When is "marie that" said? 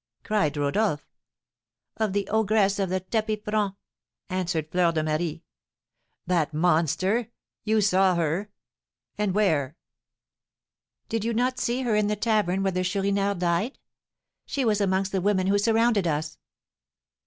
5.03-6.55